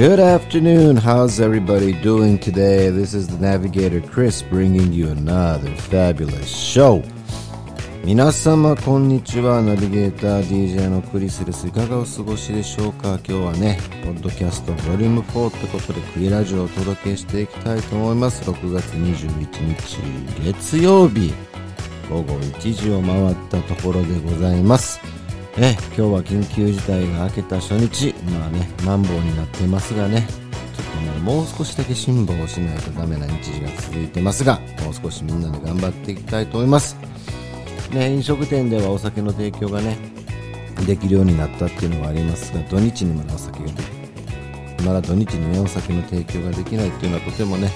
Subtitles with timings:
[0.00, 0.96] Good afternoon.
[0.96, 2.88] How's everybody doing today?
[2.88, 7.02] This is the Navigator Chris bringing you another fabulous show.
[8.02, 19.98] 皆様こんにちはナビゲーター DJ のクリスですいかがお過ごしでしょうか今日はねポッドキャストボリューム4ってことでクリラジオをお届けしていきたいと思います6月21日
[20.42, 21.34] 月曜日
[22.08, 25.19] 午後1時を回ったところでございます
[25.56, 28.14] え今日は緊急事態が明けた初日。
[28.30, 30.26] まあねマンボウになってますがね。
[30.74, 36.96] ちょっとねもう少しだけ辛抱しないとダメな日時が続いてますがもう少しみんなで頑張っていきたいと思います。
[37.92, 39.98] ね、飲食店ではお酒の提供がね
[40.86, 43.70] できるようになったっていうのはありますが土日にまだお酒が
[44.84, 47.70] まだ土日にねお酒の提供ができないっていうのはとてもね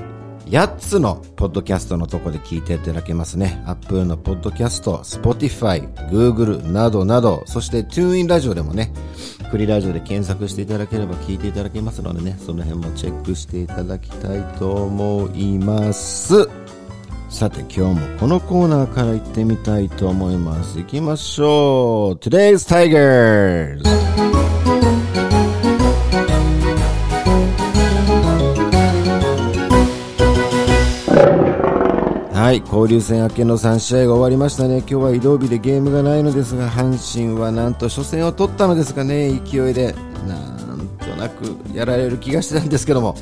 [0.47, 3.63] 8つのポッドキャストのとこで聞いていただけますね。
[3.67, 8.93] Apple のポッドキャスト、Spotify、Google などなど、そして TuneIn ラジオでもね、
[9.51, 16.49] クリラジオで検索していただければ聞いていただけますのでね、その辺もチェックしていただきたいと思います。
[17.31, 20.79] さて今日もこのコーナーから行ってみたいと思います。
[20.79, 24.34] 行きましょう !Today's Tigers!
[32.85, 34.79] 交流戦明けの3試合が終わりましたね。
[34.81, 39.95] 今日は移動日でゲームがないのですが、阪神はなんと初戦を取ったのですがね、勢いで、
[40.29, 43.17] なんとなくやられる気がしてたんですけども、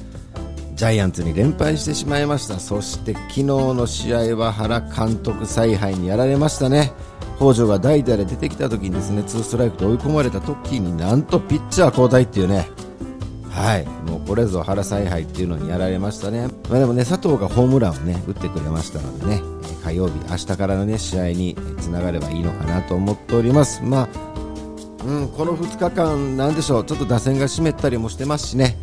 [0.75, 2.59] ジャイアンツに連敗してしまいました。
[2.59, 6.93] そして昨日の試合は原監督采配にやられましたね。
[7.37, 12.69] 北条が代打で出てきた時にですね、2ストライクと追い込まれた時になんとピッチャー交代っていうね、
[13.49, 16.49] はい、もうこれぞ原采配っていうのにやられましたね。
[16.69, 19.52] まあ、でもね、佐藤がホームランをね、打ってくれましたのでね、
[19.85, 23.83] 火曜日、明日からのね、試合につながればいいのかなと思っております。
[23.83, 24.09] まあ、
[25.07, 28.79] うん、この2日間、なんでしょう、ちょっと打線が湿ったりもしてますしね、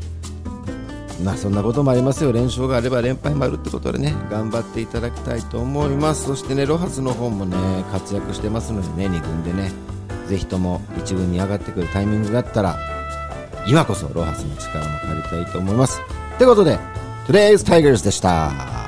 [1.23, 6.25] まあそんなこともありますよ、連勝があれば連敗もあるってことでね、頑張っていただきたいと思います。
[6.25, 7.55] そしてね、ロハスの方もね、
[7.91, 9.71] 活躍してますのでね、2軍でね、
[10.27, 12.77] ぜひとも1軍に上がってくるタイミングがあったら、
[13.67, 16.01] 今こそロハスの力も借りたいと思います。
[16.35, 16.79] ってことで、
[17.27, 18.78] Today's Tigers でした。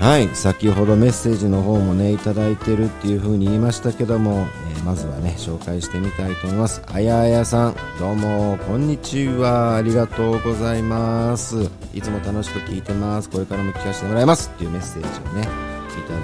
[0.00, 6.80] はい、先ほどメッセージの方もね、いただいてるっていう風に言いましたけども、えーまずはね、紹介してみたいと思います。
[6.86, 9.76] あやあやさん、どうも、こんにちは。
[9.76, 11.70] ありがとうございます。
[11.92, 13.28] いつも楽しく聞いてます。
[13.28, 14.50] これからも聞かせてもらいます。
[14.54, 16.20] っていうメッセージをね、いただ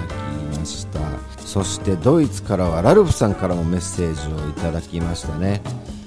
[0.55, 0.99] きました。
[1.45, 5.61] そしてドイツからはラルフさんからもメッセージをいただきましたね。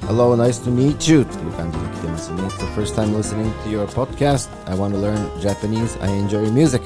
[0.08, 2.42] Hello, nice to meet you っていう感じで来てますね。
[2.42, 4.48] It's the first time listening to your podcast.
[4.66, 6.02] I want to learn Japanese.
[6.02, 6.82] I enjoy music.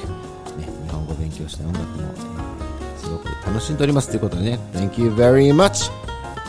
[1.47, 2.35] ね、日本語勉強した音楽も、えー
[3.05, 4.59] すごく楽しんでおりますということでね。
[4.73, 5.91] Thank you very much.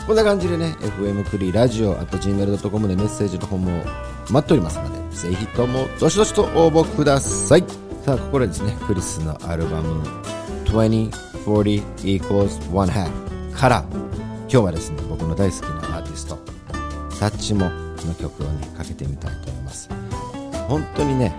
[0.07, 3.83] こんな感じでね、FM クリラジオ、あと gmail.com でメッセージの方も
[4.29, 7.63] 待っておりますので、ぜひともどしどしと応募ください。
[8.05, 10.01] さあ、ここでですね、クリスのアルバム
[10.65, 13.11] 2040 equals one half
[13.53, 16.39] から、今日はですね、僕の大好きなアーティスト、
[17.19, 19.89] タッチモの曲をね、かけてみたいと思います。
[20.69, 21.35] 本当にね、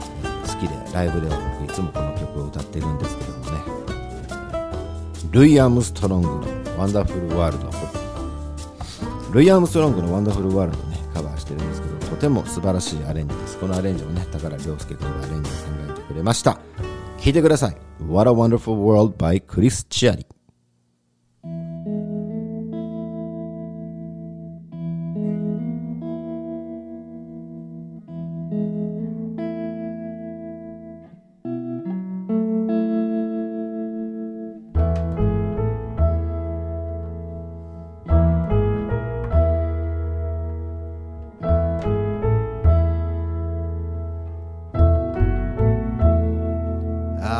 [0.46, 2.07] 好きで、ライブでは僕いつもこの曲を
[2.48, 3.50] 歌ってるんですけどもね、
[5.30, 7.70] ルイ・アームストロングの Wonderful World
[9.32, 13.58] ルイ・アームストロングの Wonderful World ねカバーしてるんですけどとても素晴らしいアレンジです。
[13.58, 15.58] このアレンジをね宝良介君がアレンジを考
[15.90, 16.58] えてくれました。
[17.18, 17.76] 聞いてください。
[18.08, 20.26] What a Wonderful World by クリス・チアリ「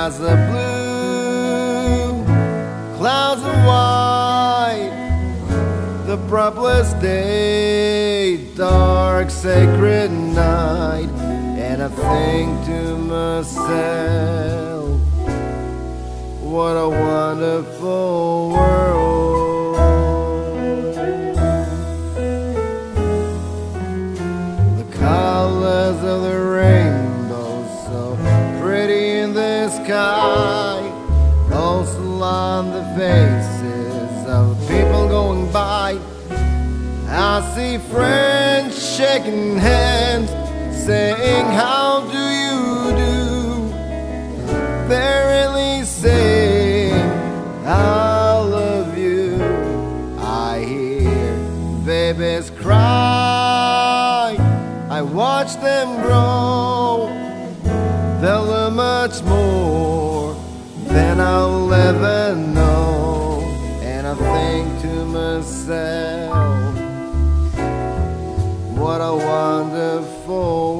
[0.00, 2.24] skies are blue,
[2.96, 4.94] clouds are white,
[6.06, 11.10] the propless day, dark sacred night,
[11.58, 15.00] and I think to myself,
[16.40, 19.19] what a wonderful world.
[39.10, 40.30] Shaking hands
[40.86, 42.60] Saying how do you
[43.04, 43.68] do?
[44.88, 47.10] They're really saying
[47.66, 49.42] I love you
[50.18, 51.36] I hear
[51.84, 54.36] babies cry
[54.98, 57.08] I watch them grow.
[58.20, 60.34] They'll learn much more
[60.88, 63.40] than I'll ever know
[63.82, 66.49] And I think to myself
[69.16, 70.79] wonderful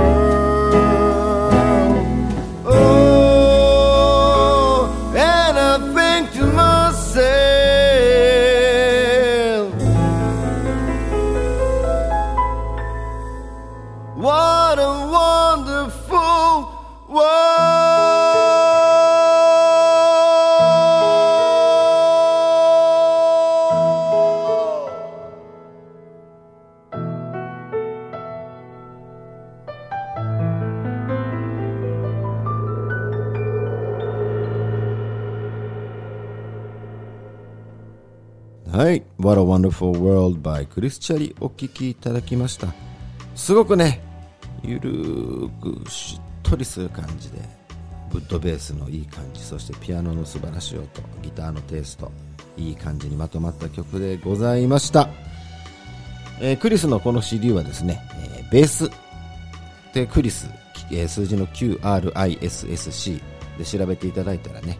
[38.81, 39.03] はい。
[39.19, 42.73] What a Wonderful World by クリスチャリお聴きいただきました。
[43.35, 44.01] すごくね、
[44.63, 47.37] ゆるーくしっとりする感じで、
[48.11, 50.87] ウッドベースのいい感じ、そしてピアノの素晴らしい音、
[51.21, 52.11] ギターのテイスト、
[52.57, 55.09] いい感じにまとまった曲でございました。
[56.41, 58.01] えークリスのこの CD はですね、
[58.39, 58.89] えーベース
[59.93, 60.49] でクリス、
[60.89, 63.21] えー数字の QRISSC
[63.59, 64.79] で調べていただいたらね、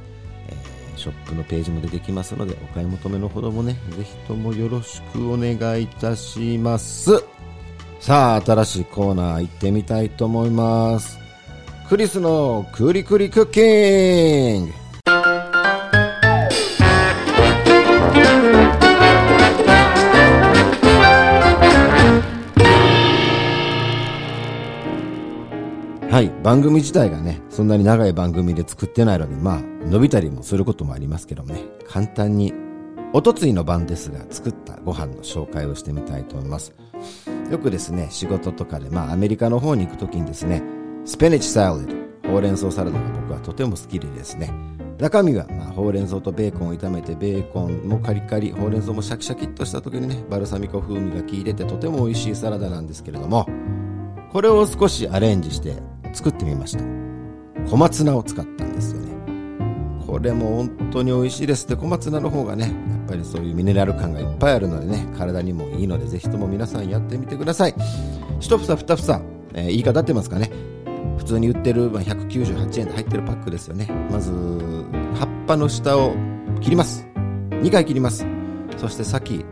[1.01, 7.23] ショップのページも出てきますので、お買い求めのほどもね、ぜひともよろしくお願いいたします。
[7.99, 11.19] さあ、新しいコーナー行ってみたいと思います。
[11.89, 14.80] クリスのクリクリクッキング
[26.11, 32.53] はい、番組自体がね、そんなに長い番組で作ってないので、まあ、伸びたりもすることもありますけどもね、簡単に
[33.13, 36.73] おとついの晩ですが作ったご飯の紹介をしてみたいと思います。
[37.49, 40.61] よくですね仕事とかでまあアメリカの方に行く時にですね
[41.05, 44.51] スペネチサラダほうれん草サラダが僕はとても好きでですね。
[44.97, 53.47] 中身は、まあ、ほうれん草とベーコンを炒めてベーコンもカリカリほうれん草もシャキシャキっとした時にねバルサミコ風味が効いててとても美味しいサラダなんですけれども
[54.33, 55.77] これを少しアレンジして
[56.13, 56.83] 作ってみました。
[57.69, 59.11] 小松菜を使ったんですよね。
[60.05, 61.67] これも本当に美味しいです。
[61.67, 62.73] で小松菜の方がねやっ
[63.07, 67.75] ぱりそういうミネラル感がいっぱいあるのでね体にもいいのでぜひとも皆さんやってみてください。
[68.39, 69.21] 一房二房、
[69.53, 70.51] えー、言い方合ってますかね。
[71.17, 73.87] 普通に売ってるま198円で入ってるパックですよね。
[74.11, 76.13] まず葉っぱの下を
[76.59, 77.07] 切ります。
[77.51, 78.25] 2回切ります。
[78.77, 79.45] そして先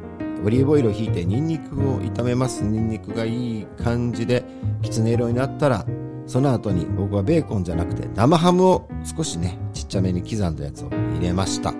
[0.44, 2.63] オリーブオイルをひいてニンニクを炒めます。
[2.63, 4.44] ニンニクがいい感じで
[4.82, 5.86] きつね色になったら
[6.30, 11.74] その後に僕はベーコンじゃなくて生ハムを少しねちっちゃめに刻んだやつを入れました。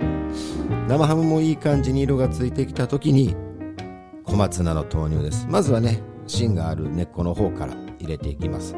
[0.88, 3.36] 生ハムもいい感じに色がついてきた時に
[4.24, 5.46] 小松菜の投入です。
[5.48, 8.76] まずはね芯がある根っこの方から入れていきます。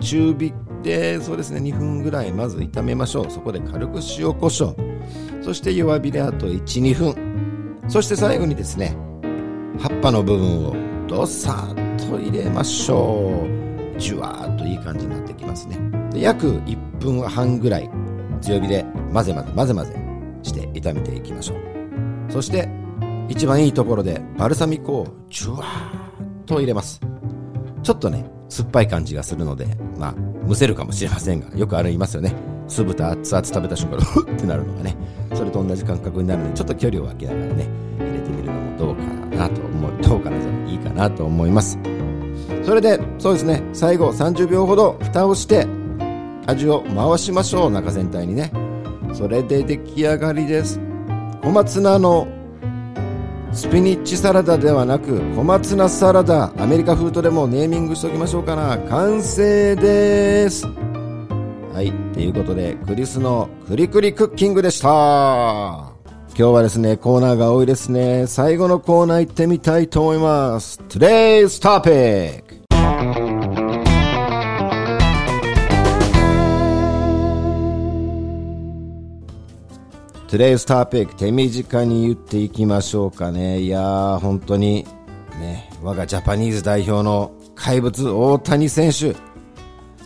[0.00, 0.52] 中火
[0.82, 3.30] でそうですね2分ぐらいまず炒めましょう。
[3.30, 5.44] そこで軽く塩コショウ。
[5.44, 7.80] そして弱火であと12分。
[7.86, 8.96] そして最後にですね
[9.78, 11.74] 葉っぱの部分をどさっ
[12.10, 13.63] と入れましょう。
[13.98, 15.78] じゅわーっといい感じになってきますね
[16.10, 17.90] で約1分半ぐらい
[18.40, 19.96] 強火で混ぜ混ぜ混ぜ混ぜ
[20.42, 22.68] して炒めていきましょうそして
[23.28, 27.00] 一番いいところでバルサミコをじゅわーっと入れます
[27.82, 29.66] ちょっとね酸っぱい感じがするので、
[29.98, 32.32] まあ、むせるかもしれませんが、よくあれ言いますよね。
[32.68, 34.96] 酢豚熱々食べた瞬間、 ふってなるのがね、
[35.34, 39.02] それと同じ感覚になるので、ちょっと距離を空けながらね、入れてみるのもどうか
[39.36, 41.78] なと思う、どうかなじゃいいかなと思います。
[42.64, 45.66] それで、そうですね、最後30秒ほど蓋をして、
[46.46, 48.52] 味を回しましょう、中全体にね。
[49.12, 50.80] それで出来上がりです。
[51.42, 52.26] 小松菜の
[53.52, 56.52] スピニッチサラダではなく小松菜サラダ。
[56.58, 58.76] アメリカ風とでもネーミングしておきましょうかな。
[58.88, 60.66] 完成です。
[61.72, 61.92] はい。
[62.12, 65.93] ということでクリスのクリクリクッキングでした。
[66.36, 72.64] 今日はですねコーナーが多いですね最後のコーナー行ってみたいと思います Today's Topic
[80.26, 83.60] Today's Topic 手短に言っていきましょうかね。
[83.60, 84.84] いやー、本当に、
[85.38, 89.14] ね、我がジャパニーズ代表の怪物、大谷選手。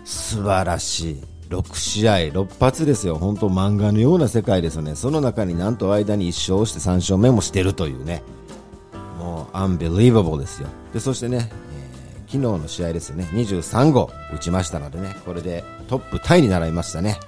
[0.04, 1.37] 素晴らしい。
[1.48, 3.16] 6試合、6発ですよ。
[3.16, 4.94] 本当漫画のような世界ですよね。
[4.94, 8.22] その中になんと間に1勝して3勝目もしてるというね。
[9.18, 10.68] もう、アンビリーバブルですよ。
[10.92, 13.28] で、そしてね、えー、昨日の試合ですよね。
[13.32, 17.18] 23号打ちましたのでね、これでトップタイになりましたね。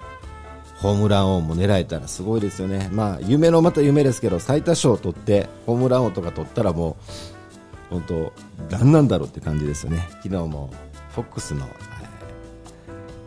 [0.80, 6.96] ホームラン王も狙えたらすごいですよね、まあ、夢のまた夢ですけど最多勝を取ってホームラン王とか取ったらも
[7.90, 8.32] う本当、
[8.70, 10.70] 何なんだろうって感じですよね、昨日も
[11.12, 11.68] フォックスの、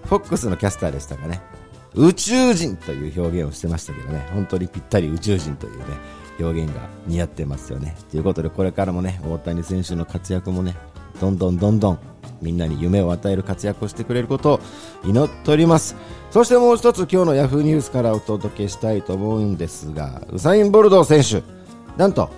[0.05, 1.41] フォックスのキャスターでしたかね、
[1.95, 5.85] 宇宙人という表現をしてましたけどね、本当にぴったり宇宙人というね
[6.39, 7.95] 表現が似合ってますよね。
[8.11, 10.75] ということで、これからもね大谷選手の活躍もね
[11.19, 11.99] どんどんどんどん
[12.41, 14.59] みんなに夢を与える活躍をしてくれることを
[15.05, 15.95] 祈っております
[16.31, 21.47] そしてもう一つ今日のヤフーニュースからお届けしたいと思うんですがウサイン・ボルドー選手
[21.97, 22.29] なんと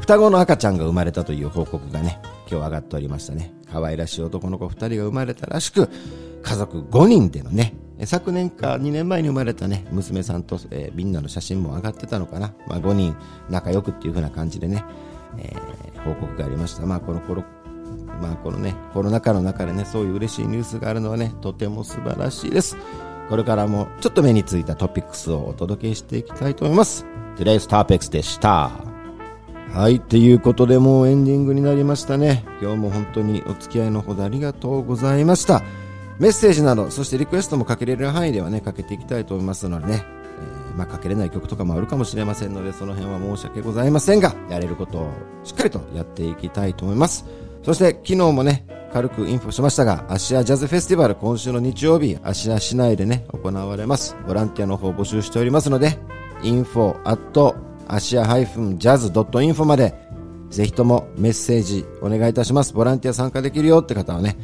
[0.00, 5.90] 双子の赤ちゃんが生まれたという報告がね今日上がっておりましたね可愛らしい男の子2人が生まれたらしく
[6.46, 7.74] 家族5人でのね
[8.04, 13.16] 昨年か2年前に生まれたね娘さんと、えー、みんなの写真も上がってたのかな、まあ、5人
[13.50, 14.84] 仲良くっていう風な感じでね、
[15.38, 17.42] えー、報告がありました、まあ、この頃
[18.20, 22.76] まあこのね、コロナ禍の中でね、そういう嬉しいニュースがあるのはね、とても素晴らしいです。
[23.28, 27.04] これからもちょっと目についたトピックスをお届けしていきたいと思います。
[27.36, 28.70] Today's Topics でした。
[29.72, 32.44] はい、ということでもうエンディングになりましたね。
[32.62, 35.62] 今日も本当にお付き合いのほどありがとうございました。
[36.18, 45.10] メッセージなど、そしてリクエストもかけれる範囲ではね、かけていきたいと思いますのでね、えー、まあ、かけれない曲とかもあるかもしれませんので、その辺は申し訳ございませんが、やれることを
[45.44, 47.26] しっかりとやっていきたいと思います。
[47.62, 54.16] そして昨日もね、軽くインフォしましたが、アシアジャズフェスティバル今週の日曜日、アシア市内でね、行われます。
[54.26, 55.98] ボランティアの方募集しておりますので、
[56.42, 57.54] info at
[57.88, 59.94] アシア -jazz.info まで、
[60.50, 62.72] ぜひともメッセージお願いいたします。
[62.72, 64.36] ボランティア参加できるよって方はね、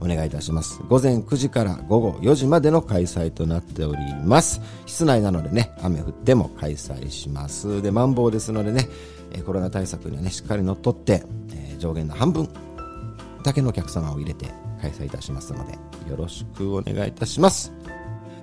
[0.00, 0.80] お願いいたします。
[0.88, 4.60] 午前9時から午後4時までの開催となっております。
[4.86, 7.82] 室内なのでね、雨降っても開催します。
[7.82, 8.88] で、マンボウですのでね、
[9.44, 11.24] コロナ対策にはね、しっかり乗っ取って、
[11.78, 12.48] 上限の半分
[13.42, 14.46] だけのお客様を入れて
[14.80, 15.72] 開催いたしますので、
[16.10, 17.72] よろしくお願いいたします。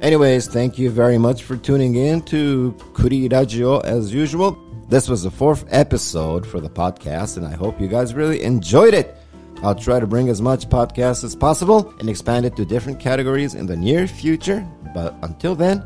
[0.01, 4.55] Anyways, thank you very much for tuning in to Kuri Radio as usual.
[4.89, 8.93] This was the fourth episode for the podcast, and I hope you guys really enjoyed
[8.93, 9.15] it.
[9.64, 13.54] I'll try to bring as much podcasts as possible and expand it to different categories
[13.54, 14.66] in the near future.
[14.94, 15.84] But until then,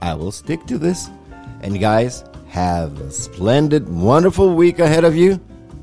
[0.00, 1.10] I will stick to this.
[1.62, 5.40] And guys, have a splendid, wonderful week ahead of you.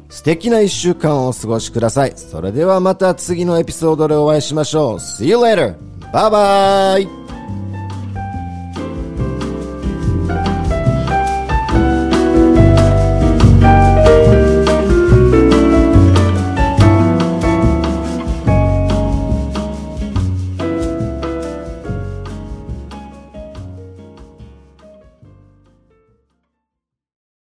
[0.09, 2.13] 素敵な一週間をお過ごしください。
[2.15, 4.95] それではまた次のエピソードでお会いしましょう。
[4.95, 5.75] See you later!
[6.13, 7.18] Bye bye!